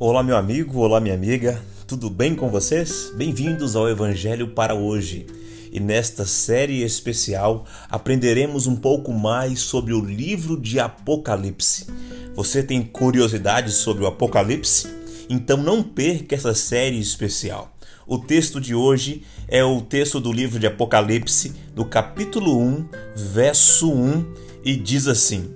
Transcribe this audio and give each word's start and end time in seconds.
Olá, 0.00 0.22
meu 0.22 0.36
amigo, 0.36 0.78
olá, 0.78 1.00
minha 1.00 1.16
amiga, 1.16 1.60
tudo 1.84 2.08
bem 2.08 2.32
com 2.32 2.48
vocês? 2.48 3.12
Bem-vindos 3.16 3.74
ao 3.74 3.88
Evangelho 3.88 4.46
para 4.50 4.72
hoje. 4.72 5.26
E 5.72 5.80
nesta 5.80 6.24
série 6.24 6.84
especial 6.84 7.66
aprenderemos 7.90 8.68
um 8.68 8.76
pouco 8.76 9.12
mais 9.12 9.58
sobre 9.58 9.92
o 9.92 10.00
livro 10.00 10.56
de 10.56 10.78
Apocalipse. 10.78 11.88
Você 12.36 12.62
tem 12.62 12.80
curiosidade 12.80 13.72
sobre 13.72 14.04
o 14.04 14.06
Apocalipse? 14.06 14.86
Então 15.28 15.56
não 15.56 15.82
perca 15.82 16.36
essa 16.36 16.54
série 16.54 17.00
especial. 17.00 17.76
O 18.06 18.18
texto 18.18 18.60
de 18.60 18.76
hoje 18.76 19.24
é 19.48 19.64
o 19.64 19.80
texto 19.80 20.20
do 20.20 20.30
livro 20.30 20.60
de 20.60 20.68
Apocalipse, 20.68 21.52
do 21.74 21.84
capítulo 21.84 22.56
1, 22.56 22.88
verso 23.16 23.92
1, 23.92 24.24
e 24.64 24.76
diz 24.76 25.08
assim: 25.08 25.50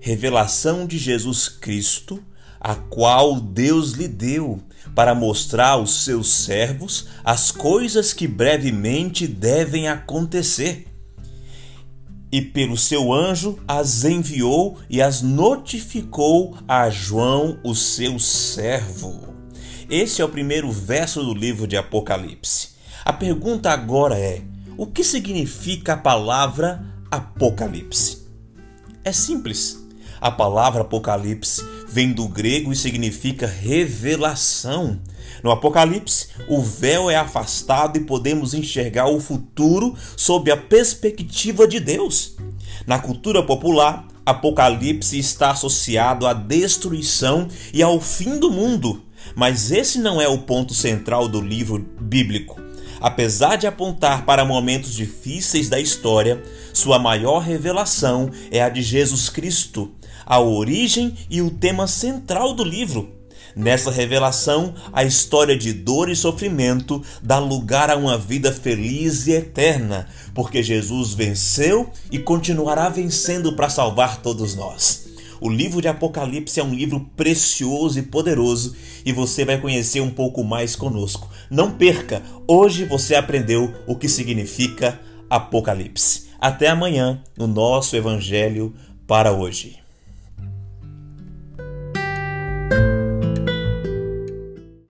Revelação 0.00 0.86
de 0.86 0.96
Jesus 0.96 1.50
Cristo 1.50 2.22
a 2.66 2.74
qual 2.74 3.38
Deus 3.38 3.92
lhe 3.92 4.08
deu 4.08 4.58
para 4.92 5.14
mostrar 5.14 5.68
aos 5.68 6.02
seus 6.02 6.28
servos 6.28 7.06
as 7.22 7.52
coisas 7.52 8.12
que 8.12 8.26
brevemente 8.26 9.24
devem 9.28 9.86
acontecer. 9.86 10.84
E 12.32 12.42
pelo 12.42 12.76
seu 12.76 13.12
anjo 13.12 13.56
as 13.68 14.02
enviou 14.02 14.78
e 14.90 15.00
as 15.00 15.22
notificou 15.22 16.58
a 16.66 16.90
João, 16.90 17.56
o 17.62 17.72
seu 17.72 18.18
servo. 18.18 19.32
Esse 19.88 20.20
é 20.20 20.24
o 20.24 20.28
primeiro 20.28 20.68
verso 20.72 21.22
do 21.22 21.32
livro 21.32 21.68
de 21.68 21.76
Apocalipse. 21.76 22.70
A 23.04 23.12
pergunta 23.12 23.70
agora 23.70 24.18
é: 24.18 24.42
o 24.76 24.88
que 24.88 25.04
significa 25.04 25.92
a 25.92 25.96
palavra 25.96 26.84
Apocalipse? 27.12 28.26
É 29.04 29.12
simples. 29.12 29.86
A 30.20 30.32
palavra 30.32 30.80
Apocalipse 30.80 31.62
vem 31.96 32.12
do 32.12 32.28
grego 32.28 32.70
e 32.70 32.76
significa 32.76 33.46
revelação. 33.46 35.00
No 35.42 35.50
Apocalipse, 35.50 36.28
o 36.46 36.60
véu 36.60 37.08
é 37.08 37.16
afastado 37.16 37.96
e 37.96 38.04
podemos 38.04 38.52
enxergar 38.52 39.06
o 39.06 39.18
futuro 39.18 39.96
sob 40.14 40.50
a 40.50 40.58
perspectiva 40.58 41.66
de 41.66 41.80
Deus. 41.80 42.36
Na 42.86 42.98
cultura 42.98 43.42
popular, 43.42 44.06
Apocalipse 44.26 45.18
está 45.18 45.52
associado 45.52 46.26
à 46.26 46.34
destruição 46.34 47.48
e 47.72 47.82
ao 47.82 47.98
fim 47.98 48.38
do 48.38 48.50
mundo, 48.50 49.02
mas 49.34 49.70
esse 49.70 49.98
não 49.98 50.20
é 50.20 50.28
o 50.28 50.42
ponto 50.42 50.74
central 50.74 51.26
do 51.26 51.40
livro 51.40 51.78
bíblico. 51.98 52.65
Apesar 53.00 53.56
de 53.56 53.66
apontar 53.66 54.24
para 54.24 54.44
momentos 54.44 54.94
difíceis 54.94 55.68
da 55.68 55.78
história, 55.78 56.42
sua 56.72 56.98
maior 56.98 57.40
revelação 57.40 58.30
é 58.50 58.62
a 58.62 58.68
de 58.68 58.82
Jesus 58.82 59.28
Cristo, 59.28 59.90
a 60.24 60.40
origem 60.40 61.14
e 61.30 61.42
o 61.42 61.50
tema 61.50 61.86
central 61.86 62.54
do 62.54 62.64
livro. 62.64 63.16
Nessa 63.54 63.90
revelação, 63.90 64.74
a 64.92 65.02
história 65.02 65.56
de 65.56 65.72
dor 65.72 66.10
e 66.10 66.16
sofrimento 66.16 67.02
dá 67.22 67.38
lugar 67.38 67.90
a 67.90 67.96
uma 67.96 68.18
vida 68.18 68.52
feliz 68.52 69.26
e 69.26 69.32
eterna, 69.32 70.06
porque 70.34 70.62
Jesus 70.62 71.14
venceu 71.14 71.90
e 72.10 72.18
continuará 72.18 72.90
vencendo 72.90 73.54
para 73.54 73.70
salvar 73.70 74.20
todos 74.20 74.54
nós. 74.54 75.05
O 75.40 75.48
livro 75.48 75.80
de 75.80 75.88
Apocalipse 75.88 76.58
é 76.58 76.64
um 76.64 76.74
livro 76.74 77.10
precioso 77.16 77.98
e 77.98 78.02
poderoso 78.02 78.74
e 79.04 79.12
você 79.12 79.44
vai 79.44 79.60
conhecer 79.60 80.00
um 80.00 80.10
pouco 80.10 80.42
mais 80.42 80.74
conosco. 80.74 81.30
Não 81.50 81.70
perca! 81.70 82.22
Hoje 82.46 82.84
você 82.84 83.14
aprendeu 83.14 83.72
o 83.86 83.94
que 83.94 84.08
significa 84.08 85.00
Apocalipse. 85.28 86.26
Até 86.40 86.68
amanhã 86.68 87.22
no 87.36 87.46
nosso 87.46 87.96
Evangelho 87.96 88.74
para 89.06 89.32
hoje. 89.32 89.85